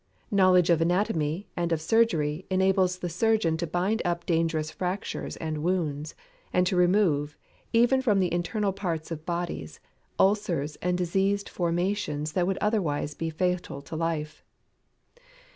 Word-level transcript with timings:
Knowledge 0.31 0.71
of 0.71 0.81
Anatomy 0.81 1.47
and 1.55 1.71
of 1.71 1.79
Surgery 1.79 2.47
enables 2.49 2.97
the 2.97 3.07
surgeon 3.07 3.55
to 3.57 3.67
bind 3.67 4.01
up 4.03 4.25
dangerous 4.25 4.71
fractures 4.71 5.37
and 5.37 5.61
wounds, 5.61 6.15
and 6.51 6.65
to 6.65 6.75
remove, 6.75 7.37
even 7.71 8.01
from 8.01 8.19
the 8.19 8.33
internal 8.33 8.73
parts 8.73 9.11
of 9.11 9.27
bodies, 9.27 9.79
ulcers 10.17 10.75
and 10.77 10.97
diseased 10.97 11.47
formations 11.47 12.31
that 12.31 12.47
would 12.47 12.57
otherwise 12.59 13.13
be 13.13 13.29
fatal 13.29 13.79
to 13.83 13.95
life. 13.95 14.43